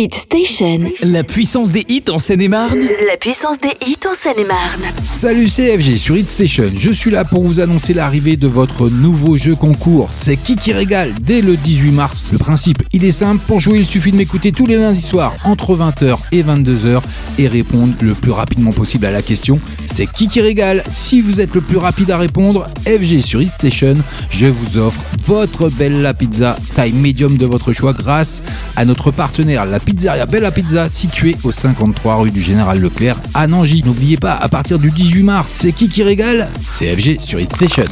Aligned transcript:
Hit 0.00 0.14
Station. 0.14 0.92
La 1.02 1.24
puissance 1.24 1.72
des 1.72 1.84
hits 1.86 2.04
en 2.08 2.18
Seine-et-Marne 2.18 2.88
La 3.06 3.18
puissance 3.18 3.60
des 3.60 3.76
hits 3.86 3.98
en 4.10 4.14
Seine-et-Marne. 4.14 5.09
Salut 5.20 5.50
CFG 5.50 5.98
sur 5.98 6.16
Hit 6.16 6.30
Station, 6.30 6.72
je 6.74 6.90
suis 6.90 7.10
là 7.10 7.26
pour 7.26 7.44
vous 7.44 7.60
annoncer 7.60 7.92
l'arrivée 7.92 8.38
de 8.38 8.46
votre 8.46 8.88
nouveau 8.88 9.36
jeu 9.36 9.54
concours, 9.54 10.08
c'est 10.12 10.38
qui 10.38 10.56
qui 10.56 10.72
régale 10.72 11.12
dès 11.20 11.42
le 11.42 11.58
18 11.58 11.90
mars. 11.90 12.24
Le 12.32 12.38
principe, 12.38 12.82
il 12.94 13.04
est 13.04 13.10
simple, 13.10 13.42
pour 13.46 13.60
jouer 13.60 13.80
il 13.80 13.84
suffit 13.84 14.12
de 14.12 14.16
m'écouter 14.16 14.50
tous 14.50 14.64
les 14.64 14.78
lundis 14.78 15.02
soirs 15.02 15.34
entre 15.44 15.76
20h 15.76 16.16
et 16.32 16.42
22h 16.42 17.02
et 17.38 17.48
répondre 17.48 17.92
le 18.00 18.14
plus 18.14 18.30
rapidement 18.30 18.70
possible 18.70 19.04
à 19.04 19.10
la 19.10 19.20
question, 19.20 19.60
c'est 19.92 20.06
qui 20.06 20.26
qui 20.26 20.40
régale? 20.40 20.82
Si 20.88 21.20
vous 21.20 21.38
êtes 21.38 21.54
le 21.54 21.60
plus 21.60 21.76
rapide 21.76 22.10
à 22.10 22.16
répondre, 22.16 22.66
FG 22.86 23.20
sur 23.20 23.42
Hit 23.42 23.52
Station, 23.52 23.92
je 24.30 24.46
vous 24.46 24.78
offre 24.78 25.02
votre 25.26 25.68
Bella 25.68 26.14
Pizza 26.14 26.56
taille 26.74 26.92
médium 26.92 27.36
de 27.36 27.44
votre 27.44 27.74
choix 27.74 27.92
grâce 27.92 28.40
à 28.74 28.86
notre 28.86 29.10
partenaire 29.10 29.66
la 29.66 29.80
pizzeria 29.80 30.24
Bella 30.24 30.50
Pizza 30.50 30.88
située 30.88 31.36
au 31.44 31.52
53 31.52 32.14
rue 32.14 32.30
du 32.30 32.40
Général 32.40 32.80
Leclerc 32.80 33.18
à 33.34 33.46
Nangy. 33.46 33.82
N'oubliez 33.84 34.16
pas, 34.16 34.32
à 34.32 34.48
partir 34.48 34.78
du 34.78 34.88
18 34.90 35.09
mars, 35.18 35.50
c'est 35.50 35.72
qui 35.72 35.88
qui 35.88 36.02
régale? 36.02 36.48
C'est 36.60 36.94
FG 36.96 37.20
sur 37.20 37.40
Hit 37.40 37.52
Station. 37.52 37.84